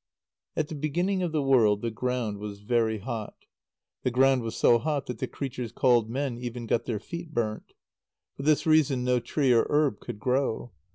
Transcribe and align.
_At 0.58 0.68
the 0.68 0.74
beginning 0.74 1.22
of 1.22 1.30
the 1.30 1.42
world 1.42 1.82
the 1.82 1.90
ground 1.90 2.38
was 2.38 2.60
very 2.60 3.00
hot. 3.00 3.34
The 4.02 4.10
ground 4.10 4.40
was 4.40 4.56
so 4.56 4.78
hot 4.78 5.04
that 5.08 5.18
the 5.18 5.26
creatures 5.28 5.72
called 5.72 6.08
men 6.08 6.38
even 6.38 6.64
got 6.66 6.86
their 6.86 6.98
feet 7.00 7.34
burnt. 7.34 7.74
For 8.38 8.42
this 8.44 8.64
reason, 8.64 9.04
no 9.04 9.20
tree 9.20 9.52
or 9.52 9.66
herb 9.68 10.00
could 10.00 10.18
grow. 10.18 10.72